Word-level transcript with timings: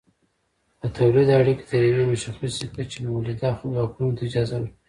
د 0.81 0.83
تولید 0.97 1.27
اړیکې 1.39 1.65
تر 1.71 1.81
یوې 1.89 2.05
مشخصې 2.11 2.65
کچې 2.75 2.97
مؤلده 3.09 3.49
ځواکونو 3.73 4.11
ته 4.17 4.21
اجازه 4.29 4.53
ورکوي. 4.57 4.71